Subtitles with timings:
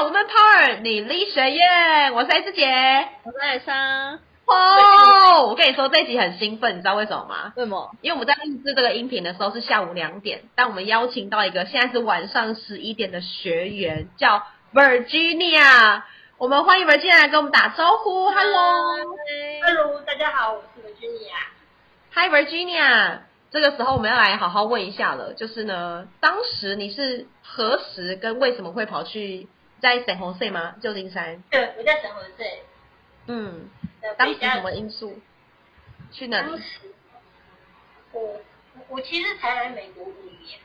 [0.00, 2.64] 到我们 Power 你力学院，我是 S 姐，
[3.22, 4.18] 我是艾莎。
[4.46, 7.52] 哦，我跟你说这一集很兴奋，你知道为什么吗？
[7.54, 7.94] 为什么？
[8.00, 14.42] 因为我们在录制这个音频的时候是下午两点，但我们邀请到一个现在是晚上十一点的学员，叫
[14.72, 16.00] Virginia。
[16.38, 18.30] 我们欢迎 Virginia 来跟我们打招呼。
[18.30, 21.36] Hello，Hello，大家好，我是 Virginia。
[22.14, 23.18] Hi Virginia。
[23.50, 29.46] 这个时候我们要来好好问一下了，就是呢，当时你是何时跟为什么会跑去
[29.80, 30.74] 在沈红穗吗？
[30.80, 31.42] 旧金山？
[31.50, 32.62] 对，我在沈红穗。
[33.26, 33.68] 嗯，
[34.16, 35.18] 当时什么因素？
[36.12, 36.62] 去哪里？
[38.12, 38.40] 我
[38.88, 40.60] 我其实才来美国五年。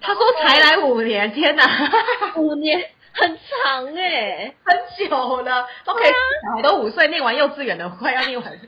[0.00, 1.64] 他说才来五年，天哪，
[2.36, 5.68] 五年很长哎，很久了。
[5.84, 8.60] OK，小孩都五岁，念完幼稚园了，快要念完。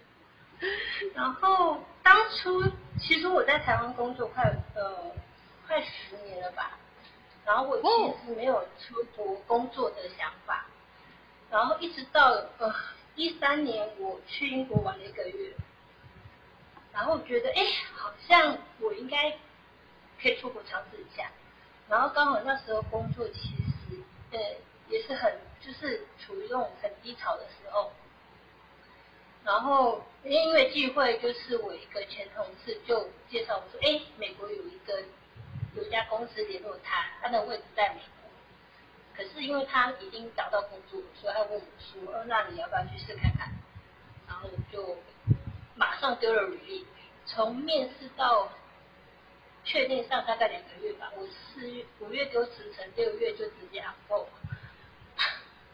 [1.15, 2.65] 然后当初。
[3.03, 5.11] 其实我在台湾工作快呃
[5.67, 6.73] 快十年了吧，
[7.45, 10.67] 然后我其实没有出国工作的想法，
[11.51, 12.75] 然后一直到呃
[13.17, 15.53] 一三年我去英国玩了一个月，
[16.93, 17.67] 然后觉得哎
[17.97, 19.33] 好像我应该
[20.23, 21.31] 可以出国尝试一下，
[21.89, 24.39] 然后刚好那时候工作其实呃
[24.89, 27.91] 也是很就是处于那种很低潮的时候。
[29.43, 35.03] 然后因为聚会，就是我一个前同事就介绍我说，哎，美国有一个
[35.75, 38.31] 有一家公司联络他，他的位置在美国，
[39.17, 43.49] 可是因为他已经找到工作，所以他问我说，那你要不要去试看看？
[44.27, 44.97] 然后我就
[45.75, 46.87] 马上丢了履历，
[47.27, 48.49] 从面试到
[49.65, 54.27] 确定上大概两个月吧，我四月五月丢辞呈，六月就直接 o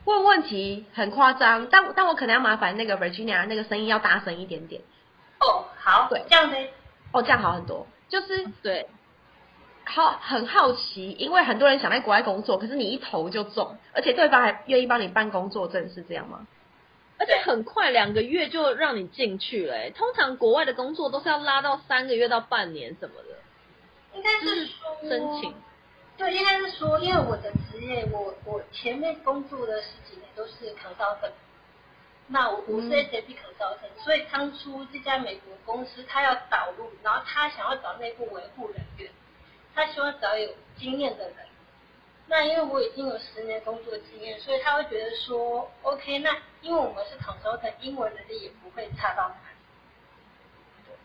[0.04, 4.80] 问问题很夸张，但但我可能要麻烦那个 Virginia 那个声音要大声一点点。
[5.40, 6.56] 哦，好，对，这样子。
[7.12, 7.86] 哦，这样好很多。
[8.08, 8.88] 就是对，
[9.86, 16.46] 好很好奇，因为很多人想在国外工作，可是你一投就中，而且对方还愿意帮你办工作证，是这样吗？
[17.18, 19.90] 而且很快两个月就让你进去了。
[19.92, 23.38] 通常国外的工作都是要拉到三个月到半年什么的。
[24.14, 25.54] 应该是说申请。
[26.18, 31.32] 对，应该是说，因为我的职业，我我前面工作的十几年都是 consultant，
[32.26, 39.10] 那我我是 SAP consultant，所以当初这家美国公司他要导入，然后他想要找内部维护人员，
[39.76, 41.36] 他希望找有经验的人。
[42.28, 49.56] 那因为我已经有十年工作经验，所以他会觉得说，OK，那因为我们是 consultant，英文能力也不会差到哪里。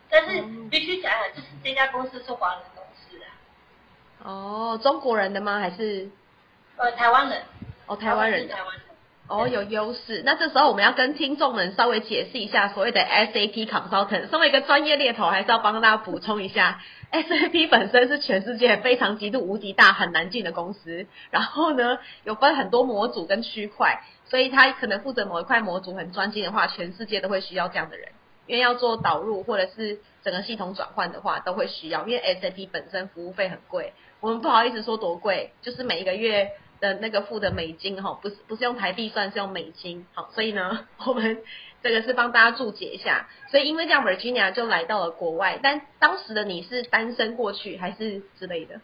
[0.09, 3.29] 但是必须讲讲，就是这家公司是华人公司啊。
[4.23, 5.59] 哦，中国人的吗？
[5.59, 6.09] 还是
[6.77, 7.43] 呃台湾人？
[7.85, 8.47] 哦，台湾人。
[8.47, 8.85] 台湾人。
[9.27, 10.23] 哦，有优势。
[10.25, 14.29] 那这时候我们要跟听众们稍微解释一下所谓的 SAP consultant。
[14.29, 21.05] 身为一个专业猎头，还是要帮大家补充一下，SAP 本身是全世界非常极度无敌大、很难进的公司。
[21.29, 28.09] 然后呢，有分很多模组跟区块，所以他可能负责某一块模组很专精的话，全世界都会需要这样的人。
[28.47, 32.07] 因为要做导入或者是整个系统转换的话，都会需要。
[32.07, 33.93] 因为 SAP 本身服务费很贵。
[34.19, 36.51] 我们不好意思说多贵，就是每一个月
[36.81, 40.05] 的那个付的美金哈，不是不是用台币算，是用美金。
[40.13, 41.41] 好，所以呢， 我们
[41.81, 43.29] 这个是帮大家注解一下。
[43.49, 45.57] 所以因为这样，Virginia 就来到了国外。
[45.63, 48.81] 但当时的你是单身过去还是之类的？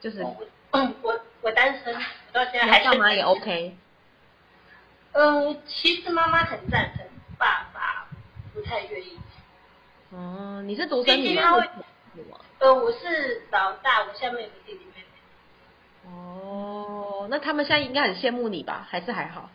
[0.00, 0.24] 就是
[0.72, 1.94] 嗯，我我单身，
[2.32, 3.76] 到现在还爸妈也 OK。
[5.12, 7.04] 呃，其实妈妈很赞成，
[7.38, 8.06] 爸爸
[8.52, 9.18] 不太愿意。
[10.10, 11.64] 哦，你是独生女吗？
[12.58, 16.10] 呃，我是老大，我下面有个弟弟妹妹。
[16.10, 18.86] 哦，那他们现在应该很羡慕你吧？
[18.88, 19.50] 还是还好？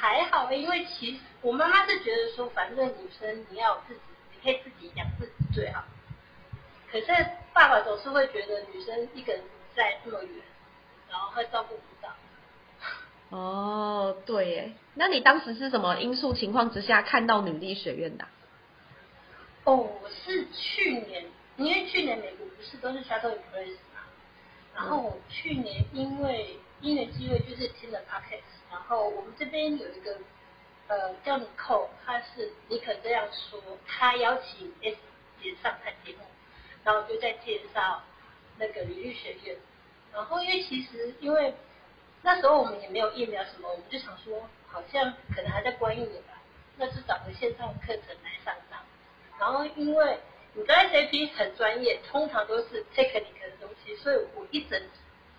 [0.00, 4.00] 还好，因为其实我妈妈是觉得说，反正女生你要自己，
[4.34, 5.84] 你可以自己养自己最好。
[6.90, 7.06] 可是
[7.52, 9.42] 爸爸总是会觉得女生一个人
[9.74, 10.30] 在这么远，
[11.10, 12.10] 然后会照顾不到。
[13.30, 18.26] 哦，对耶，那你当时是什么因素情况之下看到女力学院的？
[19.64, 21.24] 哦，我是去年，
[21.56, 23.91] 因为去年美国不是都是 shuttle embrace 嘛，
[24.74, 30.18] 然后我去年因为因缘机会就是听了 podcast，然后我们这边有一个
[30.88, 34.96] 呃叫 Nicole，他是你可这样说，他邀请 S
[35.40, 36.20] 姐上台节目，
[36.84, 38.02] 然后就在介绍
[38.58, 39.56] 那个履历学院，
[40.12, 41.54] 然后因为其实因为
[42.22, 46.40] 那时候我们也没有疫苗什么，我们就想说好像可能还在关一年吧，
[46.76, 48.80] 那就找个线上课程来上上。
[49.38, 50.18] 然后因为
[50.54, 54.80] 你的 SAP 很专业，通常都是 technical 的东西，所以我一整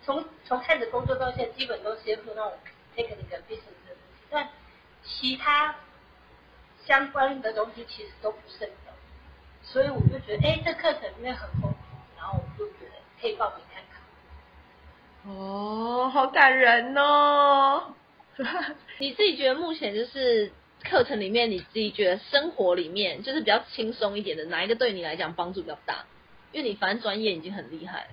[0.02, 2.52] 从从开始工作到现在，基本都是接触那种
[2.96, 4.48] technical business 的东西，但
[5.04, 5.76] 其他
[6.84, 8.92] 相关的东西其实都不是很懂，
[9.62, 11.76] 所以我就觉得，哎，这课程里面很丰富，
[12.16, 15.32] 然后我就觉得可以报名看看。
[15.32, 17.94] 哦，好感人哦！
[18.98, 20.52] 你自己觉得目前就是
[20.84, 26.04] 课程里面，你自己觉得生活里面就是比较轻松一点的，哪一个对你来讲帮助比较大？
[26.52, 28.06] 因为你反正专业已经很厉害。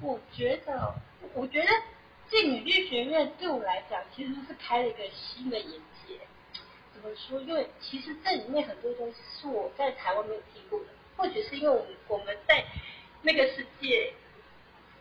[0.00, 0.94] 我觉得，
[1.34, 1.68] 我觉得
[2.30, 5.68] 进女律学院对我来讲，其实是开了一个新的眼
[6.06, 6.14] 界。
[6.94, 7.40] 怎么说？
[7.40, 10.86] 因为其实这里面很多东西是我在台湾没有听过的，
[11.16, 12.64] 或许是因为我们我们在
[13.22, 14.12] 那个世界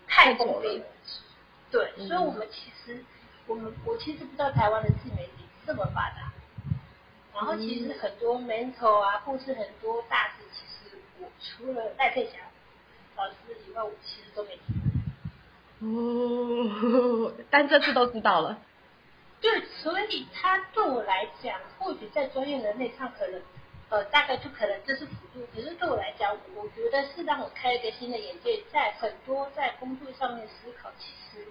[0.08, 0.86] 太功利了。
[1.70, 3.04] 对，所以我们其实
[3.48, 6.32] 我们我其实不知道台湾的自媒体这么发达。
[7.42, 12.34] 然后其实很多 mentor 啊，或是很多大师，其实我除了戴佩霞
[13.18, 13.36] 老师
[13.68, 14.76] 以外，我其实都没听。
[15.82, 18.60] 哦， 但这次都知道了。
[19.42, 23.42] 对，所以他对我来讲，或许在专业能力上可能，
[23.90, 25.44] 呃，大概就可能这是辅助。
[25.56, 31.48] 可是对我来讲，我觉得是让我开一个新的眼界，在很多在工作上面思考，其实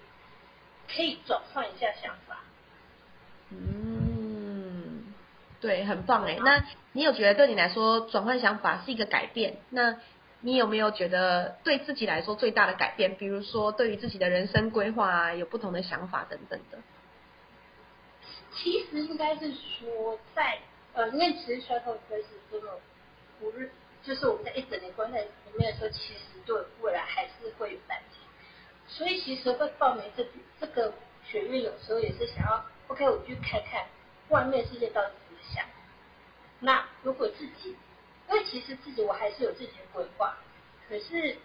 [0.87, 2.37] 可以转换一下想法。
[3.49, 3.90] 嗯，
[5.61, 6.37] 对，很棒哎。
[6.43, 9.57] 那你有觉得对你来说转换想法是一个改变？
[9.69, 9.95] 那
[10.41, 13.15] 你有没有觉得对自己来说最大的改变？
[13.15, 16.79] 比如说对于自己的人生规划啊，有不同的想法等等的。
[18.53, 20.57] 其实应该是说，在
[20.93, 22.67] 呃，因为其实衰透科是这么
[23.39, 23.71] 不是，
[24.03, 28.19] 就是我们在一整年关在里面的时候，其实对未来还是会有担心。
[28.87, 30.25] 所以其实会报名这
[30.59, 30.91] 这个
[31.23, 33.85] 学院，有时候也是想要，OK，我去看看
[34.29, 35.11] 外面世界到底
[35.53, 35.65] 想。
[36.59, 37.75] 那如果自己
[38.29, 40.37] 因为其实自己我还是有自己的规划，
[40.87, 41.37] 可是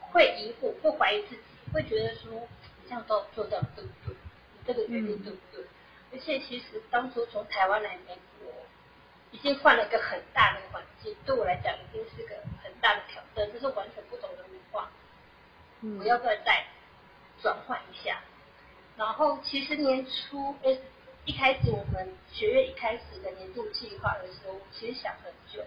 [0.00, 1.42] 会疑惑，会怀疑自己，
[1.72, 4.16] 会觉得说你这样做做到对不对？
[4.52, 5.64] 你这个决定对不对？
[6.12, 8.52] 而且其实当初从台湾来美国，
[9.30, 12.34] 已经换了一个很大的环境，对我来讲已经是个
[12.64, 14.90] 很大的挑战，这是完全不同的文化。
[16.00, 16.66] 我要不要再
[17.40, 18.20] 转换一下？
[18.96, 20.80] 然后其实年初诶，
[21.24, 25.62] 一开始我们学院一开始的年度计划的时候，其实想很久。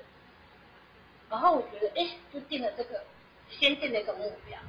[1.29, 3.03] 然后我觉得，哎，就定了这个，
[3.49, 4.59] 先定了一个目标。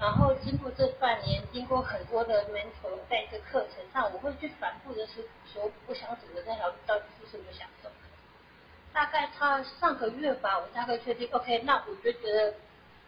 [0.00, 7.88] 然后经过这半年，经过很多的 mentor 在这课程上，我会去反复的是说，我想走的那条路到底是什么想走？
[8.92, 12.54] 大概差上个月吧，我大概确定，OK，那我就觉得，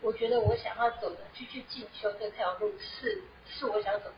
[0.01, 4.15] 我觉得我想要走的继续进修这条路是是我想走的，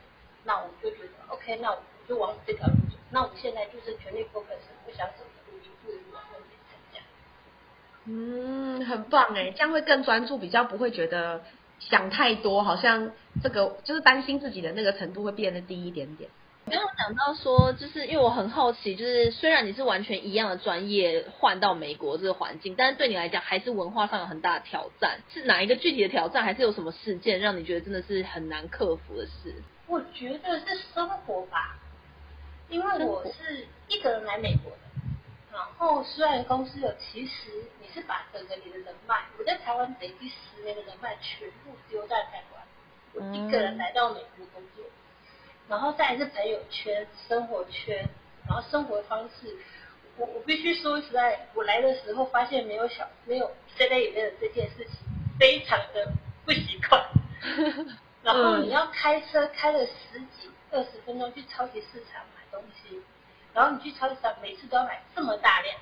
[0.47, 1.79] 那我就觉得 OK，那我
[2.09, 2.97] 就往这条路走。
[3.11, 7.03] 那我现在就是全力 focus 我想走的路，一步一步往后面成长。
[8.07, 11.43] 嗯，很棒哎，这样会更专注，比较不会觉得
[11.81, 13.11] 想太多，好像
[13.43, 16.31] 这个就是担心自己的那个程度会变得低一点点。
[16.69, 25.21] 没有讲到说，就是因为我很好奇，就是虽然你是完全一样的专业换到美国这个环境，但是对你来讲还是文化上有很大的挑战。
[25.33, 29.63] 是哪一个具体的挑战，还是有什么事件让你觉得真的是很难克服的事？
[29.87, 31.79] 我觉得是生活吧，
[32.69, 34.79] 因为我是一个人来美国的。
[35.53, 37.51] 然后虽然公司有，其实
[37.81, 42.63] 你是把整个你的人脉，我在台湾累积十年的人脉全部丢在台湾，
[43.15, 44.85] 我一个人来到美国工作，
[45.69, 48.07] 然后再是朋友圈、生活圈，
[48.47, 49.57] 然后生活方式，
[50.19, 54.97] 我我必须说实在，我来的时候发现没有小没有现在也没有这件事情，
[55.39, 56.13] 非常的
[56.45, 57.03] 不习惯。
[58.27, 63.01] 然后你要开车开了十几二十分钟去超级市场买东西。
[63.55, 65.79] 然后你去超级市场，每次都要买这么大量。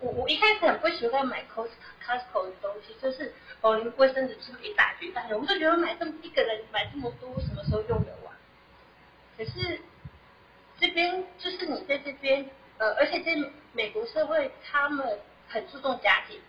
[0.00, 1.68] 我我一开始很不喜欢买 Costco
[2.04, 5.36] Costco 的东西，就是哦，卫生纸是不是一大堆大堆？
[5.36, 8.34] 我就觉得买这么一个人买这么多，什么时候用得完？
[9.38, 9.80] 可是
[10.80, 13.36] 这边就是你在这边，呃，而且在
[13.72, 16.40] 美国社会，他们很注重家庭，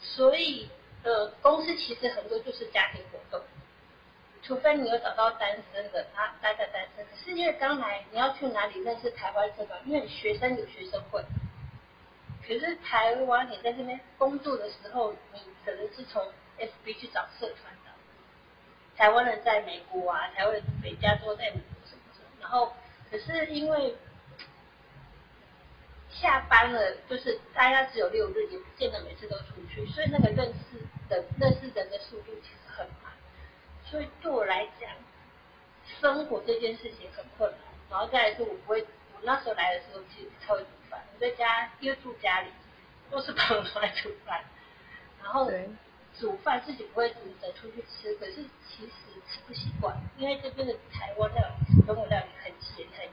[0.00, 0.68] 所以
[1.06, 3.40] 呃，公司其实很多就是家庭活动。
[4.42, 7.06] 除非你有找到单身的，他待在单身。
[7.06, 9.80] 可是因为刚来，你要去哪里认识台湾社团？
[9.86, 11.24] 因为学生有学生会。
[12.44, 16.20] 可是台湾你在这边工作的时候，你可能是从
[16.58, 17.90] FB 去找社团的。
[18.96, 22.28] 台湾人在美国啊，台湾人北加州在美国什么什么。
[22.40, 22.72] 然后
[23.12, 23.96] 可是因为
[26.10, 33.12] 下班了，就是大家只有六日，也不见得每次都出去，所以那个认识的认识人的速度其实很慢。
[33.84, 34.90] 所以对我来讲，
[36.00, 37.60] 生活这件事情很困难。
[37.90, 38.82] 然后再来是，我不会，
[39.14, 42.48] 我那时候来的时候其实超会煮饭，我在家因为住家里，
[43.10, 44.44] 都是朋友来煮饭。
[45.22, 45.50] 然后
[46.18, 48.92] 煮饭自己不会煮的出去吃，可是其实
[49.28, 53.12] 吃不习惯，因为这边的台湾料理、中国料理很咸很油。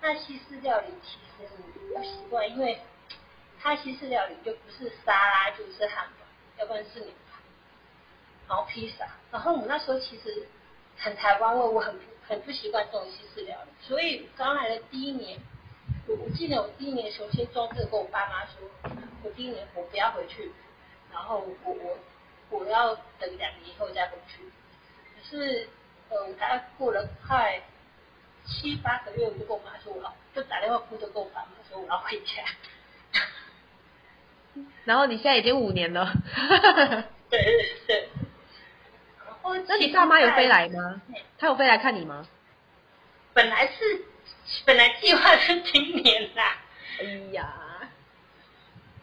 [0.00, 2.80] 那西式料理其实你不习惯，因为
[3.60, 6.24] 它西式料理就不是沙拉就是汉堡，
[6.58, 7.38] 要不然是牛排。
[8.48, 10.46] 然后披萨，然后我那时候其实
[10.96, 11.94] 很台湾味，我很
[12.26, 15.38] 很不习惯这种西式料理，所以刚来的第一年，
[16.06, 18.54] 我我记得我第一年首先装这个跟我爸妈说，
[19.22, 20.50] 我第一年我不要回去，
[21.12, 21.98] 然后我我
[22.48, 24.42] 我要等两年以后再回去，
[25.14, 25.68] 可是
[26.08, 27.60] 呃我大概过了快
[28.46, 32.42] 七八个月，我就跟我妈说我老就打电话哭着跟我爸妈说我要回家。
[34.84, 36.12] 然后你现在已经五年了，
[37.28, 38.08] 对对对。
[39.66, 41.00] 那你爸妈有飞来吗？
[41.38, 42.26] 他有飞来看你吗？
[43.32, 44.04] 本来是
[44.64, 46.56] 本来计划是今年啦。
[47.00, 47.54] 哎呀，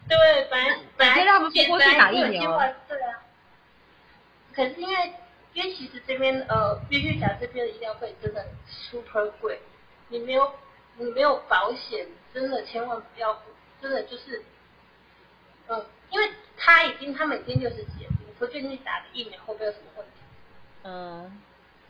[0.08, 0.16] 对，
[0.50, 2.58] 本来本来让他们飞过去打疫苗。
[2.88, 3.22] 对啊。
[4.54, 5.12] 可是因为
[5.52, 9.60] 因为其实这边呃，必须讲这边的医疗费真的 super 贵，
[10.08, 10.52] 你没有
[10.96, 13.40] 你没有保险，真的千万不要，
[13.80, 14.42] 真的就是。
[15.68, 20.12] 嗯，因为他已经，他们已经六十几了，你说最近打的疫苗会不会有什么问题？
[20.84, 21.42] 嗯，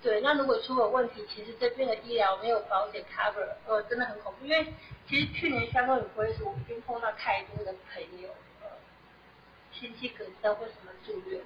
[0.02, 4.46] 对，那如果出了问题，其实这边的医疗没有保险 cover，呃，真的很恐怖。
[4.46, 4.72] 因为
[5.06, 8.30] 其实去年香港有会时，我已经碰到太多的朋友，
[8.62, 8.68] 呃，
[9.72, 11.42] 亲戚隔道或什么住院，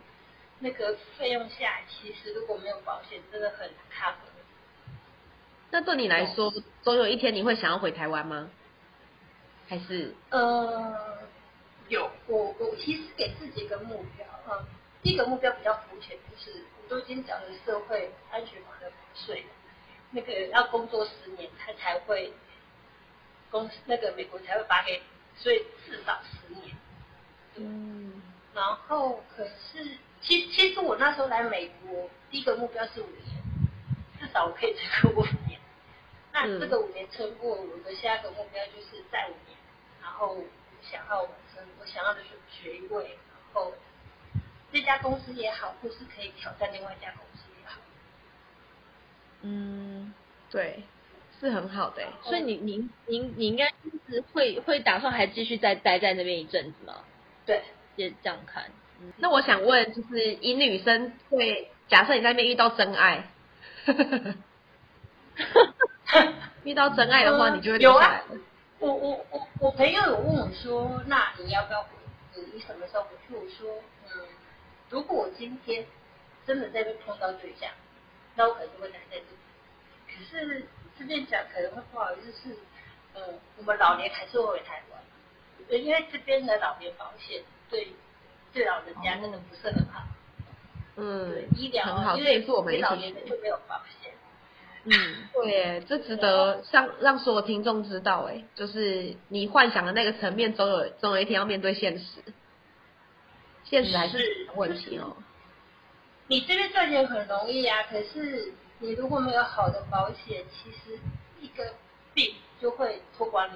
[0.61, 4.15] 那个费用下来，其实如果没有保险，真的很 cover。
[5.73, 8.49] 那对你来说，总有一天你会想要回台湾吗？
[9.69, 10.15] 还是？
[10.31, 11.10] 呃。
[11.90, 14.64] 有，我我其实给自己一个目标，嗯，
[15.02, 19.44] 第一个目标比较肤浅，就是我都已经缴了社会安全法的税，
[20.12, 22.32] 那个要工作十年，他才会
[23.50, 25.02] 公司那个美国才会发给，
[25.37, 26.76] 所以至少十年。
[27.56, 28.23] 嗯，
[28.54, 33.42] 然后可是，其其实我那时候来美国，第一个目标是五年，
[34.20, 35.59] 至少我可以撑过五年。
[36.32, 39.59] 那这个五年撑过，我的下一个目标就是再五年，
[40.00, 40.37] 然后
[40.83, 41.29] 想要。
[41.79, 43.73] 我想要的是学位，然后
[44.73, 47.79] 这家公司也好，或是可以挑战另外一家公司也好。
[49.43, 50.15] 嗯，
[50.51, 50.83] 对，
[51.39, 52.03] 是很好的。
[52.23, 53.71] 所以你您您你应该
[54.09, 57.05] 是会会打算还继续再待在那边一阵子吗？
[57.45, 57.63] 对，
[57.97, 58.65] 也这样看。
[59.19, 63.29] 那我想问，就是以女生会假设你在那边遇到真爱，
[66.65, 68.23] 遇到真爱的话，你就会留下来。
[68.81, 71.91] 我我我我朋友有问我说，那你要不要回？
[72.55, 73.35] 你什么时候回去？
[73.35, 74.23] 我说，嗯，
[74.89, 75.85] 如果我今天
[76.47, 77.71] 真的在被碰到对象，
[78.37, 79.27] 那我可能就会待在这里。
[80.09, 80.65] 可是
[80.99, 82.57] 这边讲可能会不好意思，是，
[83.15, 87.93] 嗯，我们老年还是会回台湾，因为这边的老年保险对
[88.55, 90.05] 对老人家真的不是很好。
[90.97, 94.15] 嗯，对医疗很好，因为我们老年人就没有保险。
[94.85, 94.93] 嗯，
[95.35, 102.05] 对，这值得让让所有听众知道，哎，就是你幻想的那个层面，总有总有一天要面对现实，
[103.63, 105.15] 现实还是问题哦。
[106.29, 110.99] 你这边赚钱很容易啊，可是你如果没有好的保险，其实
[111.43, 111.75] 一个
[112.15, 113.53] 病就会拖垮你。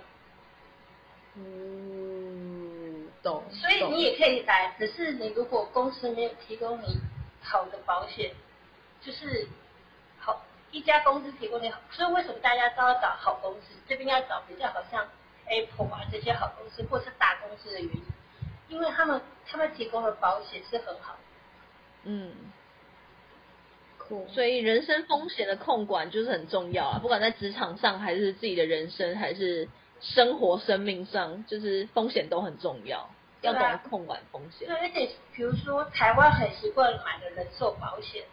[1.36, 3.42] 嗯，懂。
[3.50, 6.98] 所以你也可以来，只是你如果公司没有提供你
[7.40, 8.30] 好的保险，
[9.00, 9.48] 就是。
[10.74, 13.76] 一家公司提供你好，所以为什么大家都要找好公司？
[13.88, 15.06] 这边要找比较好像
[15.46, 18.02] Apple 啊这些好公司，或是大公司的原因，
[18.68, 21.16] 因为他们他们提供的保险是很好。
[22.02, 22.34] 嗯，
[23.98, 24.26] 酷。
[24.28, 29.68] 所以人身风险的控管就是很重要啊，不管在职场上，还是自己的人生，还是
[30.00, 33.08] 生活生命上，就是风险都很重要，
[33.42, 34.66] 要懂得控管风险。
[34.66, 38.24] 对，而且比如说台湾很习惯买的人寿保险。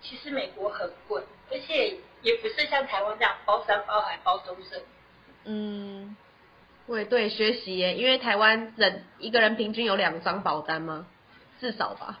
[0.00, 4.82] 其实美国很贵，而且也不是像台湾这样包山包海包终身。
[5.44, 6.16] 嗯，
[6.86, 11.06] 对对，学习耶，因为台湾人一个人平均有两张保单吗？
[11.60, 12.20] 至少吧。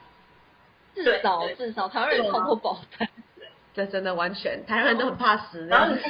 [0.94, 3.08] 至少至少，台湾人超多保单。
[3.74, 5.66] 这真的完全，台湾人都很怕死。
[5.66, 6.00] 然后你，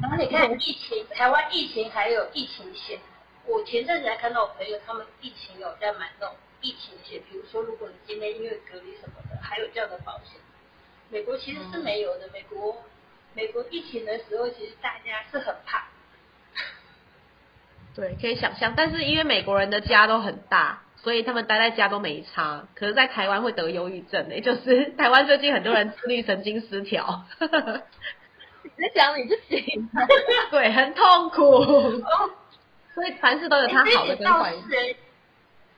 [0.00, 2.98] 然后你看疫情，台湾疫情还有疫情险。
[3.44, 10.40] 我前阵子还看到我朋友他们疫情有在买那种疫情险，比如说如果你今天因为隔离什么的，还有这样的保险。
[11.10, 12.28] 美国其实是没有的。
[12.32, 12.76] 美国，
[13.34, 15.86] 美国疫情的时候，其实大家是很怕。
[17.94, 18.74] 对，可以想象。
[18.76, 22.66] 但是因为美国人的家都很大，所以他们待在家都没差。
[22.74, 27.24] 可是，在台湾会得忧郁症诶，就是台湾最近很多人自律神经失调。
[28.78, 29.88] 你讲你就行。
[30.50, 31.64] 对，很痛苦。
[32.94, 34.96] 所以凡事都有它好的跟坏的。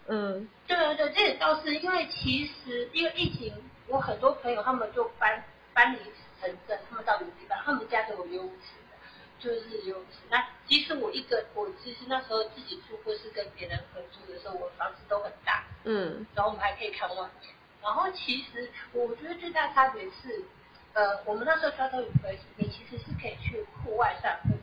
[0.08, 0.48] 嗯。
[0.66, 3.52] 对对对，这也倒是因为其实因为疫情。
[3.88, 5.42] 我很多朋友他们就搬
[5.74, 5.98] 搬离
[6.40, 8.96] 城镇，他们到旅地方，他们家都有游泳池的，
[9.38, 10.18] 就是游泳池。
[10.30, 17.54] 那其实我一个，我其实那时候自己住或是跟别人合租的时候，我房子都很大，嗯，然后我们还可以看外面。
[17.82, 20.44] 然后其实我觉得最大差别是，
[20.92, 22.04] 呃，我们那时候 travel
[22.56, 24.58] 你其实是可以去户外散步的，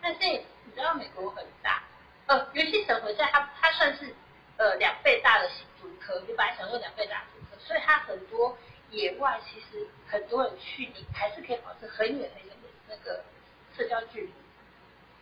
[0.00, 1.82] 但是你知道美国很大，
[2.26, 4.14] 呃，尤其省会在它它算是
[4.58, 5.48] 呃两倍大的
[5.80, 7.24] 竹科，你把它想做两倍大
[7.66, 8.56] 所以它很多
[8.90, 13.24] 野外其实很多人去，你还是可以保持很远很远的那个
[13.76, 14.32] 社交距离，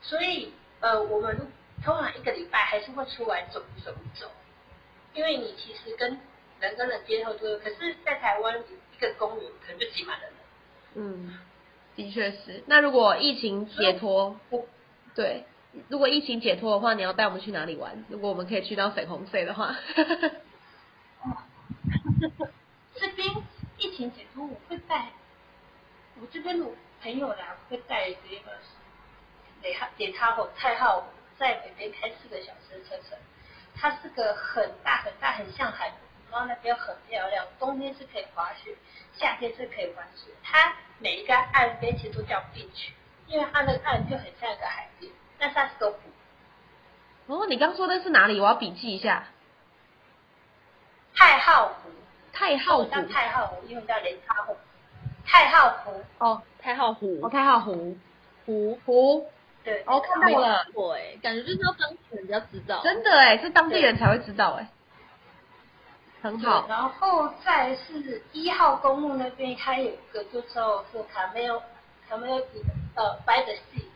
[0.02, 1.34] 所以呃，我们
[1.82, 4.30] 通常一个礼拜还是会出来走走一走，
[5.14, 6.20] 因为你其实跟
[6.60, 8.62] 人跟人接触多，可是，在台湾
[8.96, 10.34] 一个公园可能就挤满了人。
[10.96, 11.38] 嗯，
[11.96, 12.62] 的确是。
[12.66, 14.38] 那如果疫情解脱，
[15.14, 15.44] 对，
[15.88, 18.04] 如果疫情解脱的话，你要带我们去哪里玩？
[18.10, 19.74] 如果我们可以去到粉红色的话。
[22.94, 23.28] 这边
[23.76, 25.06] 疫情解脱，我会带
[26.20, 26.66] 我这边的
[27.02, 28.52] 朋友来，会带这个
[29.62, 31.06] 雷哈点插口太浩
[31.38, 33.18] 在北边开四个小时的车程，
[33.74, 35.92] 它是个很大很大很像海。
[36.30, 38.76] 然后那边很漂亮，冬天是可以滑雪，
[39.16, 40.32] 夏天是可以玩雪。
[40.42, 42.90] 它每一个岸边其实都叫 beach，
[43.28, 45.98] 因为它那个岸就很像一个海边，但是它是个湖。
[47.28, 48.40] 哦，你刚说的是哪里？
[48.40, 49.28] 我要笔记一下。
[51.14, 51.90] 太浩湖。
[52.34, 52.84] 太浩湖。
[52.84, 54.56] 叫太浩湖，因为叫雷差湖。
[55.24, 56.04] 太浩湖。
[56.18, 57.20] 哦，太浩湖。
[57.22, 57.96] 哦，太浩湖。
[58.44, 59.26] 湖湖。
[59.62, 59.82] 对。
[59.86, 60.66] 哦，看到了。
[60.74, 62.82] 对，感觉就是要当地人比较知道。
[62.82, 64.68] 真的哎，是当地人才会知道哎。
[66.20, 71.60] 很好，然后再是一号公路那边，它有一个就叫做卡梅尔
[72.08, 72.42] 卡梅尔
[72.94, 73.90] 呃白的系，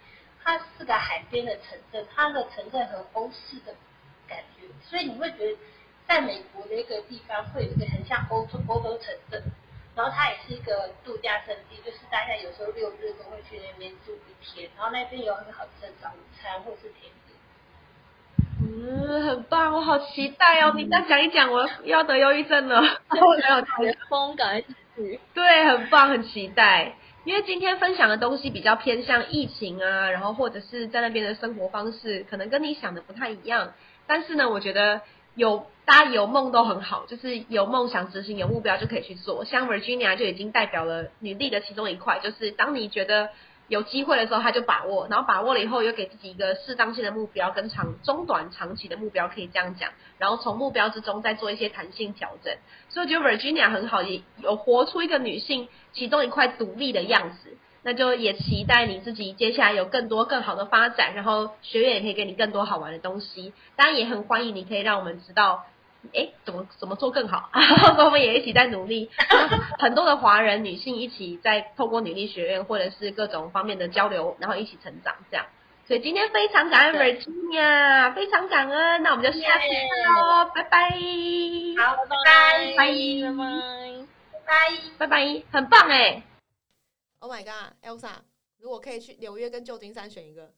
[0.45, 3.73] 它是个海边的城镇，它的城镇很欧式的
[4.29, 5.59] 感觉，所以你会觉得
[6.09, 9.43] 在美国的一个地方会有一个很像欧洲欧洲城镇，
[9.95, 16.09] 然后它也是一个度假胜地，就是大家有时候六日都会去那边住一天，然后那边有很好吃的早
[16.41, 17.37] 餐或是甜点。
[18.61, 20.73] 嗯，很棒，我好期待哦！
[20.75, 22.81] 你再讲一讲，我要得忧郁症了。
[22.81, 24.61] 然后还有台风，赶快
[24.97, 25.21] 去。
[25.35, 26.95] 对，很棒，很期待。
[27.25, 33.75] 因为今天分享的东西比较偏向疫情啊，然后或者是在那边的生活方式，可能跟你想的不太一样。
[34.07, 35.03] 但是呢，我觉得
[35.39, 39.47] 有大家有梦都很好，就是有梦想执行，有目标就可以去做。
[39.47, 43.31] 像 Virginia 就已经代表了女力的其中一块，就是当你觉得。
[43.69, 52.57] 有机会的时候他就把握，然后把握了以后又给自己一个适当性的目标跟长中短长期的目标，可以这样讲，然后从目标之中再做一些弹性调整。
[52.89, 57.59] 所以我觉得 Virginia 很好，也有活出一个女性其中一块独立的样子。
[57.83, 63.53] 那就也期待你自己接下来有更多更好的发展，然后学院也可以给你更多好玩的东西。
[63.77, 65.65] 当然也很欢迎你可以让我们知道。
[66.15, 67.51] 哎，怎么怎么做更好？
[67.99, 69.11] 我们也一起在努力，
[69.81, 75.47] 很多的华人女性一起在透过女力学院或者是各种方面的交流，然后一起成长，这样。
[75.89, 79.03] 所以今天非常感恩 Virginia，非常感恩。
[79.03, 80.91] 那我们就下次见喽，拜拜。
[81.83, 82.93] 好，拜拜，拜
[84.47, 84.53] 拜，
[84.99, 86.23] 拜拜，很棒哎。
[87.21, 88.21] Oh my god，Elsa，
[88.59, 90.55] 如果可以去纽约跟旧金山选一个。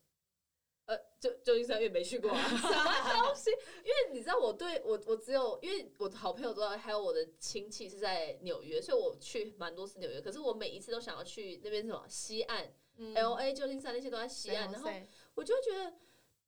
[0.87, 3.51] 呃，旧旧金山也没去过啊， 什么东西？
[3.85, 10.21] 因为你知道，我对我我只有因为我的好朋友都还有我的亲戚是在纽约，所以我去蛮多次纽约。
[10.21, 12.75] 可是我每一次都想要去那边什么西岸
[13.15, 14.91] ，L A、旧金山那些都在西岸，然后
[15.35, 15.95] 我就觉得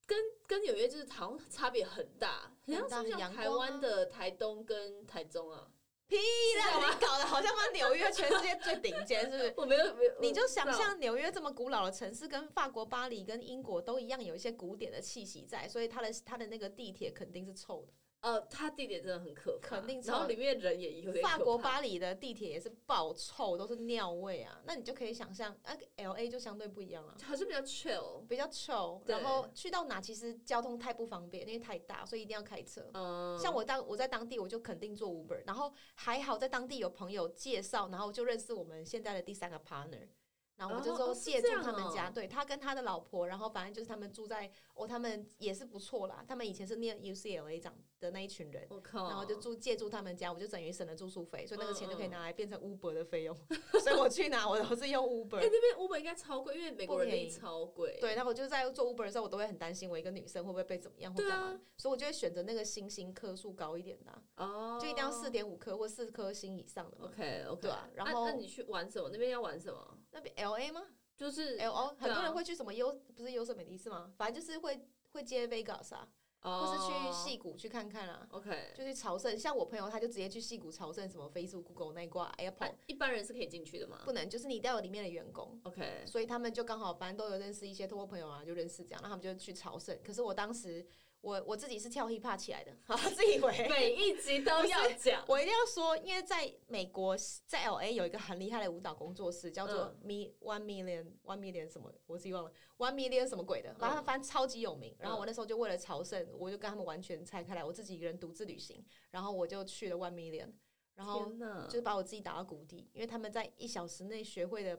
[0.07, 5.71] 跟跟纽约就是好像差别很大，很像是像台湾的台东跟台中啊。
[6.13, 6.19] 屁
[6.59, 6.91] 啦！
[6.91, 9.55] 你搞得好像把纽约全世界最顶尖，是不是？
[9.57, 17.93] 我没有没有，你就想象纽约这么古老的城市，跟法国巴黎、跟英国都一样，有一些古典的气息在，所以它的它的那个地铁肯定是臭的。
[18.23, 20.01] 呃，它地铁真的很可怕，肯定。
[20.03, 21.23] 然后里面人也有点。
[21.23, 24.61] 法国巴黎的地铁也是爆臭，都是尿味啊。
[24.65, 29.01] 那你就可以想象，啊，L A 就相对不一样了，还是比较 chill，比较 chill。
[29.07, 32.89] 然后去到哪其实交通太不方便，因为太大，所以一定要开车。
[32.95, 33.37] 嗯。
[33.39, 35.43] 像我当我在当地，我就肯定坐 Uber。
[35.45, 40.09] 然后还好在当地有朋友介绍，然后就认识我们现在的第三个 partner。
[40.55, 44.49] 然后我就说借住他们家，对他跟他的老婆，然后反正就是他们住在
[44.83, 46.25] 哦，他们也是不错啦。
[46.27, 53.37] 他们以前是念 UCLA 长的那一群人，我靠，然后就住借住他们家，我就等于省了住宿费，所以那个钱就可以拿来变成 Uber 的费用。
[53.83, 55.39] 所以我去哪我都是用 Uber。
[55.39, 57.99] 哎，那边 Uber 应该超贵，因为美国人超贵。
[58.01, 66.99] 对，然后我就在做 Uber 的时候，我都会很担心，我一个女生会不会被怎么样或干嘛，所以我就会选择那个星星颗数高一点的，哦，就一定要四点五颗或四颗星以上的。
[67.07, 67.89] OK OK，对啊。
[67.95, 69.09] 然后那你去玩什么？
[69.13, 69.99] 那边要玩什么？
[70.11, 70.83] 那边 LA 吗？
[71.17, 74.13] 就是，哎哦，很多人会去什么优，不是优胜美地是吗？
[74.17, 74.81] 反正就是会
[75.13, 76.09] 会接 Vegas 啊，
[76.41, 78.27] 或是去戏谷去看看啊。
[78.31, 79.39] OK，就去朝圣。
[79.39, 82.75] 像我朋友他就直接去戏谷朝圣，什么 Facebook、Google 那一挂 Apple。
[82.87, 84.01] 一般人是可以进去的吗？
[84.05, 85.61] 不能，就是你带有里面的员工。
[85.65, 89.97] OK，所以他们就刚好反正都有认识一些通过朋友啊，就认识这样，那他们就去朝圣。
[90.03, 90.85] 可是我当时
[91.23, 95.25] 我我自己是跳 hip hop 起来的， 好，自以为 每一集都要讲。
[95.29, 104.95] 我一定要说，因为在美国，在 L A 有一个很厉害的舞蹈工作室，叫做 Me One Million One Million 什么，我自己忘了 One Million 什么鬼的，然后他翻超级有名。
[104.99, 110.51] 然后我那时候就为了朝圣，我就跟他们完全拆开来，我自己一个人独自旅行，然后我就去了 One Million，
[110.97, 111.33] 然后
[111.69, 114.77] 就是把我自己打到谷底，因为他们在一小时内学会的。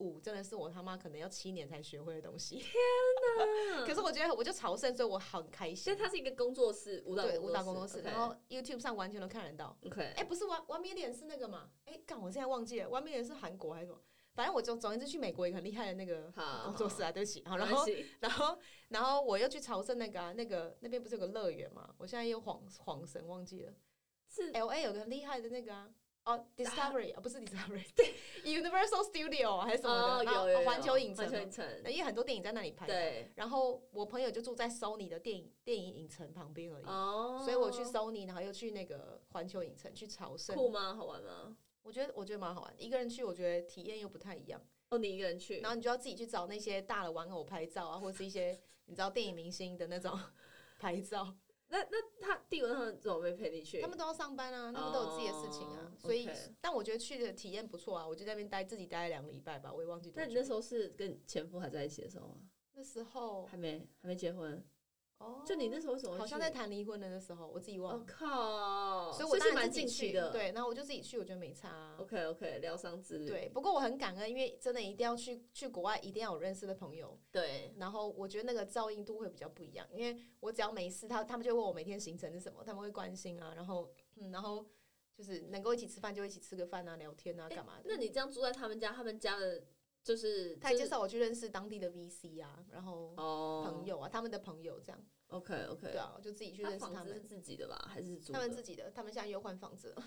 [0.00, 2.56] 舞真的是我他妈可能要七年才学会的东西。
[2.56, 2.72] 天
[3.38, 3.84] 哪！
[3.86, 5.76] 可是我觉得我就朝圣，所以我很开心。
[5.76, 9.76] 所以它是一个工作室，舞蹈对舞蹈工作室，然后 YouTube 上完全都看得到。
[9.86, 11.70] OK，哎，不是 One One Million 是那个嘛？
[11.84, 14.00] 哎，干，我现在忘记了，One Million 是韩国还是什么？
[14.32, 16.32] 反正我就总之去美国一个很厉害的那个
[16.64, 17.44] 工作室啊，对不起。
[17.44, 17.84] 好，然后
[18.20, 18.58] 然后
[18.88, 21.92] 然后我又去朝圣那个啊，那个那边不是有个乐园嘛？
[21.98, 23.74] 我现在又恍恍神忘记了，
[24.28, 25.90] 是 LA 有个很厉害的那个啊。
[26.24, 32.86] 哦，Discovery 啊，不是 Discovery，对， Universal Studio 还是什么的，有环球影城，环球影城，因为很多电影在那里拍。
[32.86, 33.32] 对。
[33.36, 37.40] 然后我朋友就住在 Sony 的电影电影影城旁边而已，哦。
[37.42, 40.54] 所以我去 Sony，然后又去那个环球影城去朝圣。
[40.54, 40.94] 酷吗？
[40.94, 41.56] 好玩吗？
[41.82, 44.62] 我觉得我觉得蛮好玩，一个人去我觉得体验又不太一样。
[44.90, 50.18] 哦，你一个人去，然后你就要自己去找那些大的玩偶拍照啊，或者是一些你知道电影明星的那种
[50.78, 51.34] 拍照。
[51.70, 53.80] 那那他弟文他们怎么没陪你去？
[53.80, 56.28] 他们都要上班啊，他们都有自己的事情啊，所以
[56.60, 60.12] 但我觉得去的体验不错啊，我就在那边待自己待了两个礼拜吧，我也忘记。
[60.14, 62.34] 那你那时候是跟前夫还在一起的时候吗？
[62.74, 64.64] 那时候还没还没结婚。
[65.20, 67.98] 哦，就你那时候为什么好像在谈离婚的那时候，我自己忘了。
[68.00, 69.12] 我靠！
[69.12, 70.30] 所以我是蛮进去的。
[70.30, 71.94] 对，然后我就自己去，我觉得没差。
[71.98, 73.28] OK OK，疗伤之旅。
[73.28, 77.20] 对，不过我很感恩，因为真的一定要去去国外，一定要有认识的朋友。
[77.30, 77.74] 对。
[77.76, 84.66] 然后我觉得那个噪音度会比较不一样，因为我只要没事，他他们就问我每天行程是什么，他们会关心啊，然后嗯，然后
[85.14, 87.82] 就是能够一起吃饭就一起吃个饭啊，聊天啊，干嘛的。
[87.84, 89.62] 那你这样住在他们家，他们家的。
[90.02, 95.04] 就是他介绍我去认识当地的 VC 啊，然后朋友啊，他们的朋友这样。
[95.28, 95.92] OK OK。
[95.92, 97.12] 对啊，我就自己去认识他们。
[97.14, 97.76] 是自己的吧？
[97.88, 98.90] 还是他们自己的？
[98.90, 100.04] 他们现在又换房子了。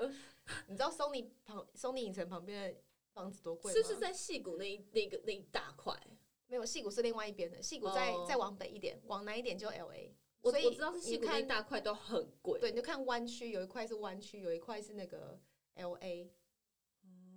[0.66, 2.80] 你知道 Sony 旁 Sony 影城旁边的
[3.12, 3.80] 房子多贵吗？
[3.80, 5.94] 是是在戏谷那一那个那一大块？
[6.46, 7.62] 没有，戏谷是另外一边的。
[7.62, 10.10] 戏谷再再往北一点，往南一点就 LA。
[10.40, 12.58] 我我知道是戏谷那一大块都很贵。
[12.60, 15.40] 对，你就看湾区有一块是湾区，有一块是那个
[15.76, 16.28] LA。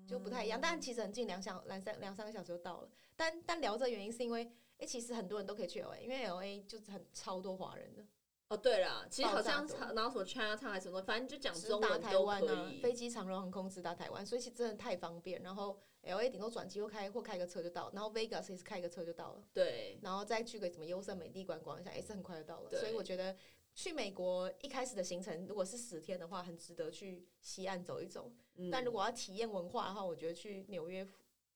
[0.08, 2.89] 就不太一样，但其实很近，两小两三两三个小时就到了。
[3.15, 8.06] 但但聊这原因是因为，哎，其实很多人都可以去 L A，因为 L A 就是很超多华人的。
[8.48, 15.43] 哦，对了，其实好像然后什么 China Town 还是什么，反正就讲中文台湾啊，飞机长荣航空直达台湾，所以其实真的太方便。
[15.43, 19.43] 然后 L A 顶多转机或开或开个车就到，然后 Vegas 也是开个车就到了。
[19.54, 22.70] 对，然后再去个什么优胜美地观光一下，也是很快就到了。
[22.72, 23.36] 所以我觉得。
[23.78, 28.34] 去美国一开始的行程，如果是十天的话，很值得去西岸走一走。
[28.72, 31.08] 但如果要体验文化的话，我觉得去纽约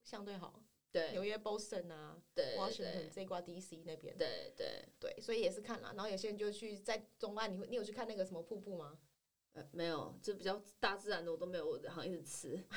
[0.03, 0.63] 相对好。
[0.91, 4.15] 对，纽约 Boston 啊，对，Washington 这挂 DC 那边。
[4.15, 5.93] 对对对，所以也是看了。
[5.95, 8.99] 然后有些人就去在中岸，你会你有去看那个什么瀑布吗？
[9.53, 12.63] 呃，没有，就比较大自然的我都没有，我好像一直吃。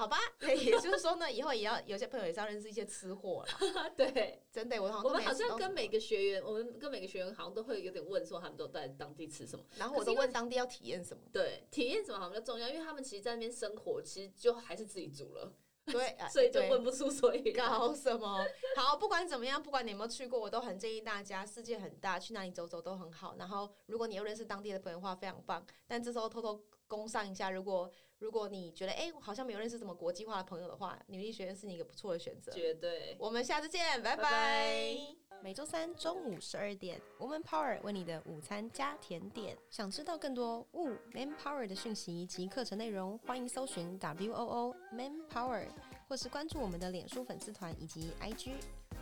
[0.00, 3.92] 好吧， 也就是说呢，以后也要有些朋友也是要认识一些吃货了。
[3.94, 11.22] 对，真的，我我们好像跟每个学员，我们跟每个学员好像都会有点问说，他们都在当地吃什么，然后我都问当地要体验什么。
[11.30, 15.52] 对，体验什么好像比较重要，因为他们其实在那边生活，其实就还是自己煮了。
[15.84, 18.42] 对， 所以就问不出所以搞什么。
[18.76, 23.34] 好，不管怎么样，不管你有没有去过，我都很建议大家，世界很大，去哪里走走都很好。
[23.38, 25.62] 然后，如果你又认识当地的朋友的话，非常棒。
[25.86, 26.58] 但这时候偷偷。
[26.90, 27.88] 攻上一下，如果
[28.20, 32.52] 如果你觉得哎，好像没有认识什么国际化的朋友的话，女力学院是你一个不错的选择。
[32.52, 34.94] 绝对，我们下次见，拜拜。
[35.42, 39.56] 每周三中午十二点，Woman Power 为你的午餐加甜点。
[39.70, 45.66] 想知道更多 Wo Man Power 的讯息及课程内容，欢迎搜寻 W O O Man Power，
[46.06, 48.50] 或是关注我们的脸书粉丝团以及 IG，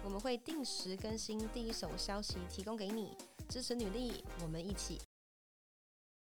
[0.05, 3.17] 我们会定时更新第一手消息，提供给你
[3.49, 5.01] 支持女力，我们一起